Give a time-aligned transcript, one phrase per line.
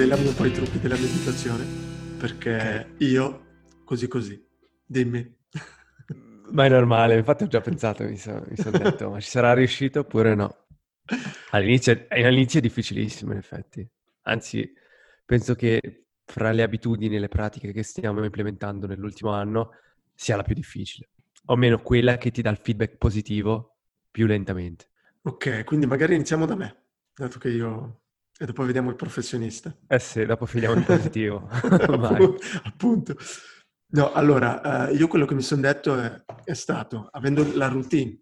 [0.00, 1.62] Svelami un po' i trucchi della meditazione,
[2.16, 4.42] perché io così così.
[4.86, 5.36] Dimmi.
[6.52, 9.52] Ma è normale, infatti ho già pensato, mi sono, mi sono detto, ma ci sarà
[9.52, 10.68] riuscito oppure no?
[11.50, 13.86] All'inizio, all'inizio è difficilissimo, in effetti.
[14.22, 14.72] Anzi,
[15.26, 19.72] penso che fra le abitudini e le pratiche che stiamo implementando nell'ultimo anno
[20.14, 21.10] sia la più difficile,
[21.44, 23.76] o meno quella che ti dà il feedback positivo
[24.10, 24.88] più lentamente.
[25.24, 27.99] Ok, quindi magari iniziamo da me, dato che io...
[28.42, 29.76] E dopo vediamo il professionista.
[29.86, 31.46] Eh sì, dopo finiamo in positivo.
[32.64, 33.14] Appunto.
[33.88, 38.18] No, allora, eh, io quello che mi sono detto è, è stato, avendo la routine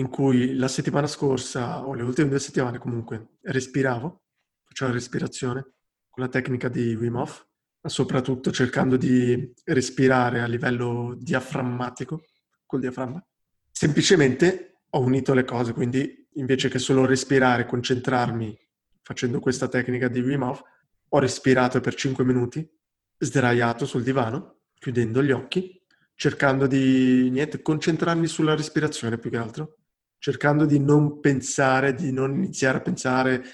[0.00, 4.22] in cui la settimana scorsa, o le ultime due settimane comunque, respiravo,
[4.64, 5.62] facevo la respirazione
[6.08, 7.46] con la tecnica di Wim Hof,
[7.80, 12.24] ma soprattutto cercando di respirare a livello diaframmatico,
[12.66, 13.24] col diaframma.
[13.70, 18.58] Semplicemente ho unito le cose, quindi invece che solo respirare, concentrarmi
[19.10, 20.62] facendo questa tecnica di Wim Hof,
[21.08, 22.64] ho respirato per 5 minuti,
[23.18, 25.82] sdraiato sul divano, chiudendo gli occhi,
[26.14, 29.78] cercando di niente, concentrarmi sulla respirazione più che altro,
[30.18, 33.44] cercando di non pensare, di non iniziare a pensare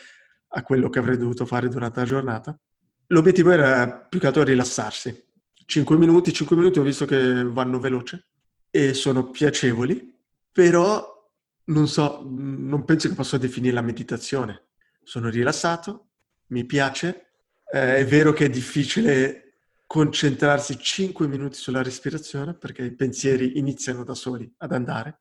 [0.49, 2.61] a quello che avrei dovuto fare durante la giornata.
[3.07, 5.25] L'obiettivo era più che altro rilassarsi.
[5.65, 8.27] 5 minuti, 5 minuti ho visto che vanno veloce
[8.69, 10.15] e sono piacevoli,
[10.53, 11.31] però
[11.65, 14.66] non so, non penso che possa definire la meditazione.
[15.09, 16.09] Sono rilassato,
[16.49, 17.29] mi piace,
[17.73, 24.03] eh, è vero che è difficile concentrarsi 5 minuti sulla respirazione perché i pensieri iniziano
[24.03, 25.21] da soli ad andare.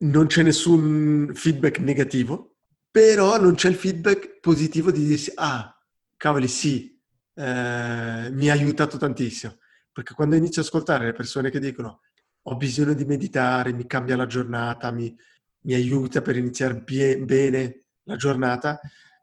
[0.00, 2.56] Non c'è nessun feedback negativo,
[2.90, 5.74] però non c'è il feedback positivo di dirsi, ah,
[6.18, 7.00] cavoli, sì,
[7.34, 9.56] eh, mi ha aiutato tantissimo.
[9.90, 12.02] Perché quando inizio ad ascoltare le persone che dicono,
[12.42, 15.16] ho bisogno di meditare, mi cambia la giornata, mi,
[15.60, 18.78] mi aiuta per iniziare bie- bene la giornata,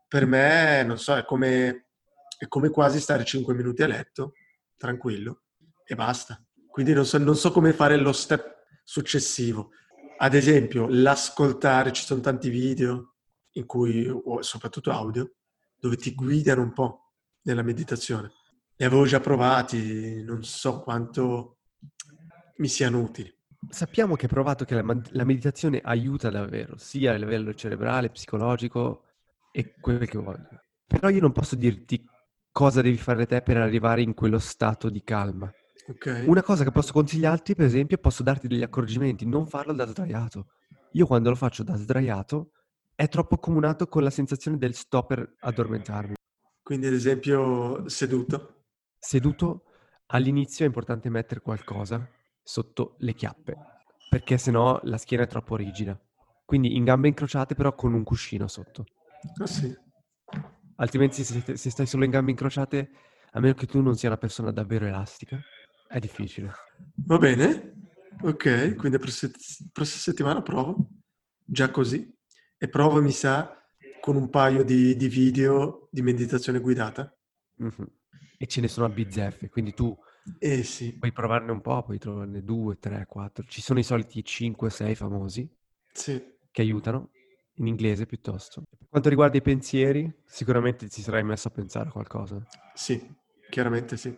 [0.09, 1.85] per me, non so, è come,
[2.37, 4.33] è come quasi stare 5 minuti a letto
[4.75, 5.43] tranquillo
[5.85, 6.43] e basta.
[6.67, 9.69] Quindi non so, non so come fare lo step successivo.
[10.17, 13.13] Ad esempio, l'ascoltare, ci sono tanti video
[13.51, 15.35] in cui, soprattutto audio,
[15.77, 17.11] dove ti guidano un po'
[17.43, 18.31] nella meditazione.
[18.77, 21.59] Li avevo già provati, non so quanto
[22.57, 23.31] mi siano utili.
[23.69, 29.03] Sappiamo che è provato che la, la meditazione aiuta davvero, sia a livello cerebrale, psicologico
[29.59, 30.37] e quel che vuoi.
[30.85, 32.03] Però io non posso dirti
[32.51, 35.51] cosa devi fare te per arrivare in quello stato di calma.
[35.87, 36.25] Okay.
[36.27, 40.47] Una cosa che posso consigliarti, per esempio, posso darti degli accorgimenti, non farlo da sdraiato.
[40.93, 42.51] Io quando lo faccio da sdraiato
[42.95, 46.15] è troppo accomunato con la sensazione del sto per addormentarmi.
[46.61, 48.65] Quindi, ad esempio, seduto?
[48.97, 49.63] Seduto,
[50.07, 52.07] all'inizio è importante mettere qualcosa
[52.43, 53.57] sotto le chiappe,
[54.09, 55.99] perché sennò la schiena è troppo rigida.
[56.45, 58.85] Quindi in gambe incrociate, però con un cuscino sotto.
[59.41, 59.75] Ah sì.
[60.75, 62.89] Altrimenti se, se, stai solo in gambe incrociate,
[63.31, 65.39] a meno che tu non sia una persona davvero elastica,
[65.87, 66.51] è difficile.
[67.05, 67.73] Va bene,
[68.21, 69.31] ok, quindi la prossima,
[69.73, 70.89] prossima settimana provo,
[71.43, 72.09] già così,
[72.57, 73.59] e provo, mi sa,
[73.99, 77.13] con un paio di, di video di meditazione guidata.
[77.61, 77.87] Mm-hmm.
[78.37, 79.95] E ce ne sono a bizzeffe, quindi tu
[80.39, 80.97] eh sì.
[80.97, 83.43] puoi provarne un po', puoi trovarne due, tre, quattro.
[83.45, 85.49] Ci sono i soliti 5-6 famosi
[85.91, 86.23] sì.
[86.51, 87.09] che aiutano
[87.59, 88.63] in inglese piuttosto.
[88.67, 92.43] Per quanto riguarda i pensieri, sicuramente ti sarai messo a pensare a qualcosa.
[92.73, 93.01] Sì,
[93.49, 94.15] chiaramente sì.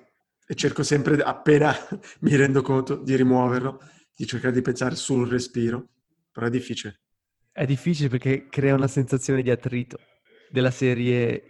[0.48, 1.74] E cerco sempre, appena
[2.22, 3.80] mi rendo conto, di rimuoverlo,
[4.16, 5.90] di cercare di pensare sul respiro,
[6.32, 7.02] però è difficile.
[7.52, 9.98] È difficile perché crea una sensazione di attrito,
[10.50, 11.44] della serie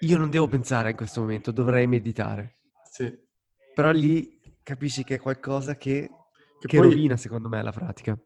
[0.00, 2.58] io non devo pensare in questo momento, dovrei meditare.
[2.90, 3.12] Sì.
[3.74, 6.10] Però lì capisci che è qualcosa che,
[6.60, 6.88] che, che poi...
[6.88, 8.18] rovina secondo me la pratica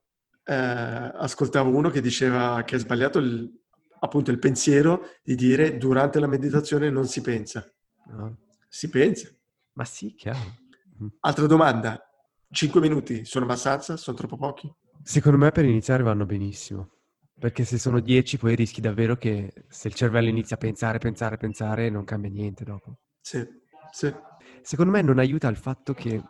[0.49, 3.53] eh, ascoltavo uno che diceva che è sbagliato il,
[3.99, 7.69] appunto il pensiero di dire durante la meditazione non si pensa.
[8.07, 8.37] No.
[8.69, 9.29] Si pensa.
[9.73, 10.57] Ma sì, chiaro.
[11.03, 11.09] Mm.
[11.21, 12.01] Altra domanda.
[12.49, 13.97] 5 minuti sono abbastanza?
[13.97, 14.73] Sono troppo pochi?
[15.03, 16.93] Secondo me per iniziare vanno benissimo.
[17.39, 21.37] Perché se sono 10 poi rischi davvero che se il cervello inizia a pensare, pensare,
[21.37, 23.01] pensare, non cambia niente dopo.
[23.21, 23.45] Sì,
[23.91, 24.15] sì.
[24.63, 26.23] Secondo me non aiuta il fatto che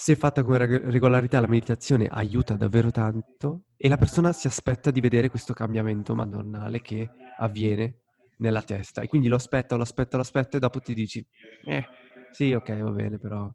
[0.00, 4.98] se fatta con regolarità la meditazione aiuta davvero tanto e la persona si aspetta di
[4.98, 7.98] vedere questo cambiamento madornale che avviene
[8.38, 9.02] nella testa.
[9.02, 11.22] E quindi lo aspetto, lo aspetto, lo aspetto e dopo ti dici,
[11.66, 11.84] eh,
[12.32, 13.52] sì, ok, va bene, però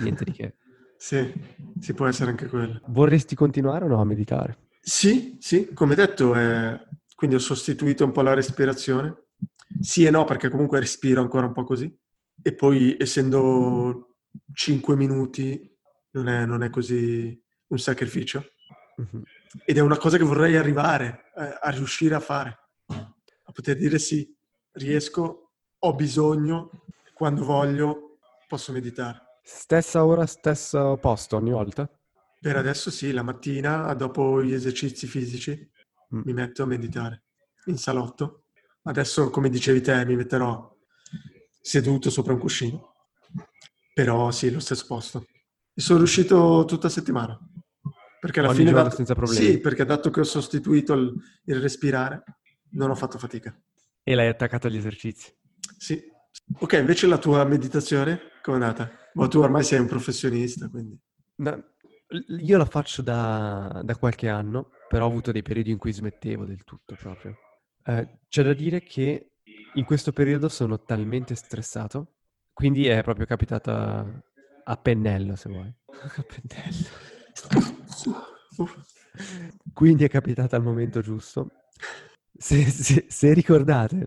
[0.00, 0.56] niente di che.
[0.98, 1.32] sì,
[1.78, 2.80] si può essere anche quello.
[2.86, 4.70] Vorresti continuare o no a meditare?
[4.80, 9.26] Sì, sì, come detto, eh, quindi ho sostituito un po' la respirazione.
[9.80, 11.96] Sì e no, perché comunque respiro ancora un po' così.
[12.42, 14.16] E poi, essendo
[14.52, 15.72] 5 minuti,
[16.14, 18.44] non è, non è così un sacrificio.
[18.96, 19.22] Mhm.
[19.64, 22.58] Ed è una cosa che vorrei arrivare eh, a riuscire a fare.
[22.86, 24.34] A poter dire sì,
[24.72, 26.70] riesco, ho bisogno,
[27.12, 28.18] quando voglio
[28.48, 29.38] posso meditare.
[29.42, 31.88] Stessa ora, stesso posto ogni volta?
[32.40, 35.70] Per adesso sì, la mattina, dopo gli esercizi fisici,
[36.14, 36.20] Mm.
[36.26, 37.24] mi metto a meditare
[37.66, 38.44] in salotto.
[38.82, 40.70] Adesso, come dicevi te, mi metterò
[41.60, 42.94] seduto sopra un cuscino.
[43.92, 45.24] Però sì, lo stesso posto.
[45.74, 47.38] E sono riuscito tutta settimana.
[48.20, 48.70] Perché alla Ogni fine...
[48.70, 49.44] dato- senza problemi?
[49.44, 52.22] Sì, perché dato che ho sostituito il, il respirare,
[52.70, 53.54] non ho fatto fatica.
[54.02, 55.34] E l'hai attaccato agli esercizi?
[55.76, 56.02] Sì.
[56.58, 58.90] Ok, invece la tua meditazione, come è andata?
[59.14, 60.98] Ma tu ormai sei un professionista, quindi...
[61.36, 61.74] No,
[62.38, 66.44] io la faccio da, da qualche anno, però ho avuto dei periodi in cui smettevo
[66.44, 67.36] del tutto proprio.
[67.84, 69.32] Eh, c'è da dire che
[69.74, 72.14] in questo periodo sono talmente stressato,
[72.52, 74.06] quindi è proprio capitata
[74.64, 75.72] a pennello, se vuoi.
[75.94, 77.02] A pennello.
[79.72, 81.48] Quindi è capitata al momento giusto.
[82.36, 84.06] Se, se- se ricordate,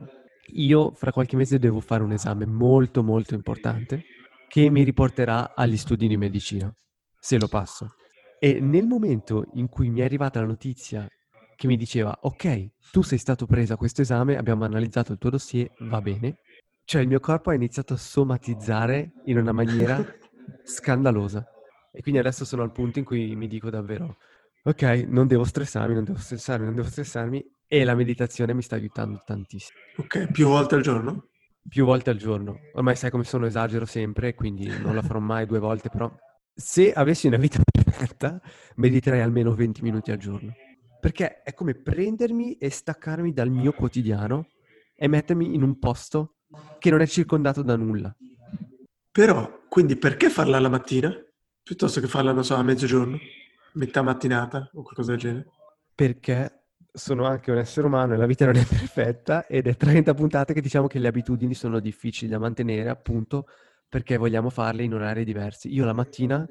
[0.54, 4.04] io fra qualche mese devo fare un esame molto molto importante
[4.48, 6.74] che mi riporterà agli studi di medicina,
[7.20, 7.96] se lo passo.
[8.40, 11.08] E nel momento in cui mi è arrivata la notizia
[11.56, 15.32] che mi diceva, ok, tu sei stato preso a questo esame, abbiamo analizzato il tuo
[15.32, 16.40] dossier, va bene,
[16.86, 20.06] cioè il mio corpo ha iniziato a somatizzare in una maniera
[20.64, 21.46] scandalosa.
[21.92, 24.18] E quindi adesso sono al punto in cui mi dico davvero,
[24.64, 28.76] ok, non devo stressarmi, non devo stressarmi, non devo stressarmi, e la meditazione mi sta
[28.76, 29.80] aiutando tantissimo.
[29.98, 31.30] Ok, più volte al giorno?
[31.68, 32.60] Più volte al giorno.
[32.74, 36.10] Ormai sai come sono, esagero sempre, quindi non la farò mai due volte, però
[36.54, 38.42] se avessi una vita perfetta,
[38.76, 40.54] mediterei almeno 20 minuti al giorno.
[41.00, 44.48] Perché è come prendermi e staccarmi dal mio quotidiano
[44.96, 46.38] e mettermi in un posto
[46.80, 48.16] che non è circondato da nulla.
[49.12, 51.16] Però, quindi perché farla la mattina?
[51.64, 53.18] Piuttosto che farla, non so, a mezzogiorno?
[53.74, 55.46] Metà mattinata o qualcosa del genere?
[55.94, 60.14] Perché sono anche un essere umano e la vita non è perfetta ed è 30
[60.14, 63.48] puntate che diciamo che le abitudini sono difficili da mantenere appunto
[63.90, 65.72] perché vogliamo farle in orari diversi.
[65.72, 66.46] Io la mattina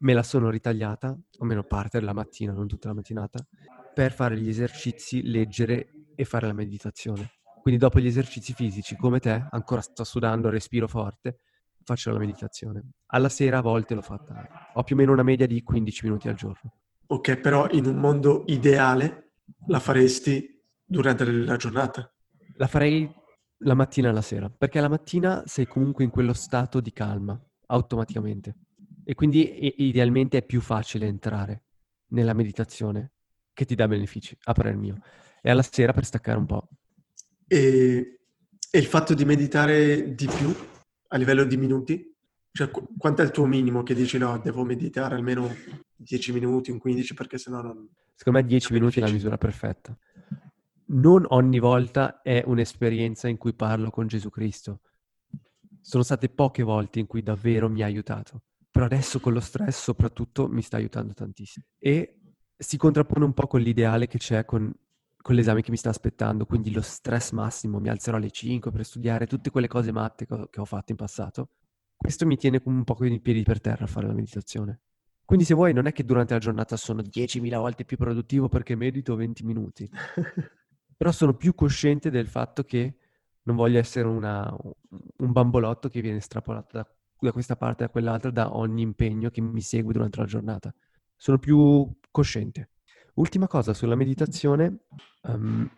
[0.00, 3.44] me la sono ritagliata, o meno parte della mattina, non tutta la mattinata,
[3.92, 7.32] per fare gli esercizi, leggere e fare la meditazione.
[7.60, 11.40] Quindi dopo gli esercizi fisici, come te, ancora sto sudando, respiro forte,
[11.88, 12.82] faccio la meditazione.
[13.06, 14.70] Alla sera a volte l'ho fatta.
[14.74, 16.74] Ho più o meno una media di 15 minuti al giorno.
[17.06, 19.30] Ok, però in un mondo ideale
[19.68, 22.12] la faresti durante la giornata.
[22.56, 23.10] La farei
[23.62, 27.40] la mattina e la sera, perché la mattina sei comunque in quello stato di calma,
[27.68, 28.54] automaticamente.
[29.04, 31.62] E quindi idealmente è più facile entrare
[32.08, 33.12] nella meditazione
[33.54, 34.98] che ti dà benefici, a parer mio.
[35.40, 36.68] E alla sera per staccare un po'.
[37.46, 38.20] E,
[38.70, 40.54] e il fatto di meditare di più
[41.08, 42.14] a livello di minuti?
[42.50, 45.48] Cioè, qu- quanto è il tuo minimo che dici no, devo meditare almeno
[45.96, 47.88] 10 minuti, un 15 perché sennò non...
[48.14, 49.96] Secondo me 10 minuti è la misura perfetta.
[50.90, 54.80] Non ogni volta è un'esperienza in cui parlo con Gesù Cristo.
[55.80, 58.42] Sono state poche volte in cui davvero mi ha aiutato.
[58.70, 61.64] Però adesso con lo stress soprattutto mi sta aiutando tantissimo.
[61.78, 62.18] E
[62.56, 64.72] si contrappone un po' con l'ideale che c'è con
[65.34, 69.26] l'esame che mi sta aspettando, quindi lo stress massimo, mi alzerò alle 5 per studiare
[69.26, 71.50] tutte quelle cose matte che ho, fatto in passato.
[71.96, 74.80] Questo mi tiene con un po' con i piedi per terra a fare la meditazione.
[75.24, 78.74] Quindi se vuoi non è che durante la giornata sono 10.000 volte più produttivo perché
[78.76, 79.88] medito 20 minuti,
[80.96, 82.96] però sono più cosciente del fatto che
[83.42, 84.54] non voglio essere una-
[85.18, 89.30] un bambolotto che viene strapolato da, da questa parte e da quell'altra da ogni impegno
[89.30, 90.74] che mi segue durante la giornata.
[91.16, 92.70] Sono più cosciente.
[93.18, 94.84] Ultima cosa sulla meditazione,
[95.22, 95.68] ehm,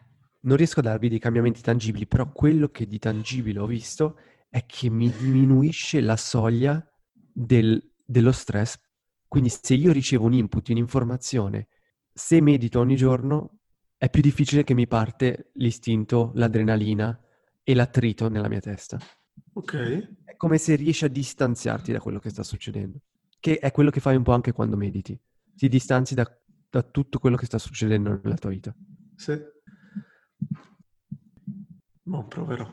[0.42, 4.18] non riesco a darvi dei cambiamenti tangibili, però quello che di tangibile ho visto
[4.50, 8.78] è che mi diminuisce la soglia del- dello stress.
[9.26, 11.68] Quindi se io ricevo un input, un'informazione,
[12.12, 13.60] se medito ogni giorno,
[13.96, 17.18] è più difficile che mi parte l'istinto, l'adrenalina
[17.62, 18.98] e l'attrito nella mia testa.
[19.54, 19.74] ok,
[20.24, 23.00] È come se riesci a distanziarti da quello che sta succedendo,
[23.38, 25.18] che è quello che fai un po' anche quando mediti.
[25.54, 26.24] Ti distanzi da,
[26.70, 28.74] da tutto quello che sta succedendo nella tua vita.
[29.16, 29.38] sì.
[32.02, 32.72] Boh, proverò.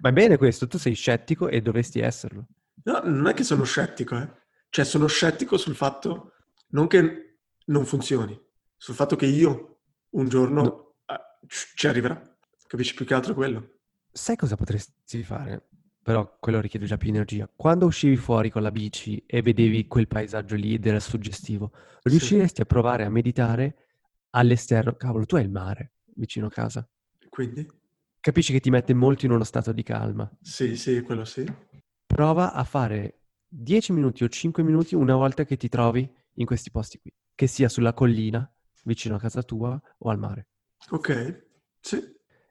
[0.00, 2.46] Va bene questo, tu sei scettico e dovresti esserlo.
[2.84, 4.30] No, non è che sono scettico, eh.
[4.70, 6.34] Cioè, sono scettico sul fatto,
[6.68, 8.38] non che non funzioni,
[8.76, 10.94] sul fatto che io un giorno No.
[11.06, 12.20] eh, ci ci arriverà.
[12.66, 13.78] Capisci più che altro quello?
[14.12, 15.67] Sai cosa potresti fare?
[16.08, 17.46] Però quello richiede già più energia.
[17.54, 21.70] Quando uscivi fuori con la bici e vedevi quel paesaggio lì ed era suggestivo,
[22.04, 23.76] riusciresti a provare a meditare
[24.30, 24.94] all'esterno?
[24.94, 26.88] Cavolo, tu hai il mare vicino a casa.
[27.28, 27.70] Quindi?
[28.20, 30.26] Capisci che ti mette molto in uno stato di calma.
[30.40, 31.44] Sì, sì, quello sì.
[32.06, 36.70] Prova a fare 10 minuti o 5 minuti una volta che ti trovi in questi
[36.70, 38.50] posti qui, che sia sulla collina,
[38.84, 40.46] vicino a casa tua o al mare.
[40.88, 41.48] Ok,
[41.80, 42.02] sì.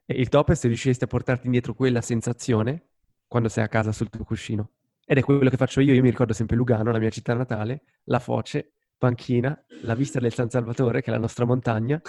[0.04, 2.87] E il top è se riusciresti a portarti indietro quella sensazione
[3.28, 4.70] quando sei a casa sul tuo cuscino.
[5.06, 7.82] Ed è quello che faccio io, io mi ricordo sempre Lugano, la mia città natale,
[8.04, 12.00] la foce, panchina, la vista del San Salvatore, che è la nostra montagna,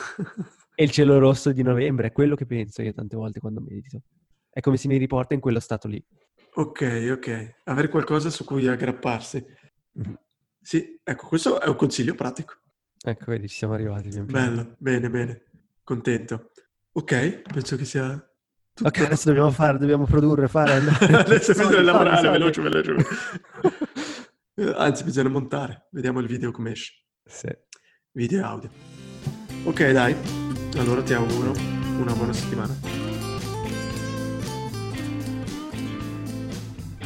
[0.76, 4.02] e il cielo rosso di novembre, è quello che penso io tante volte quando medito.
[4.50, 6.04] È come se mi riporta in quello stato lì.
[6.56, 7.56] Ok, ok.
[7.66, 9.46] Avere qualcosa su cui aggrapparsi.
[10.00, 10.14] Mm-hmm.
[10.62, 12.56] Sì, ecco, questo è un consiglio pratico.
[13.02, 14.10] Ecco, vedi, ci siamo arrivati.
[14.24, 15.44] Bello, bene, bene.
[15.84, 16.52] Contento.
[16.92, 18.29] Ok, penso che sia
[18.84, 18.88] tutto.
[18.88, 20.74] Ok, adesso dobbiamo fare, dobbiamo produrre, fare...
[21.14, 22.92] adesso bisogna lavorare, soldi, veloce, veloce.
[22.94, 24.76] veloce.
[24.78, 25.88] Anzi, bisogna montare.
[25.92, 26.94] Vediamo il video come esce.
[27.24, 27.50] Sì.
[28.12, 28.70] Video e audio.
[29.64, 30.16] Ok, dai.
[30.78, 31.54] Allora ti auguro
[32.00, 33.09] una buona settimana.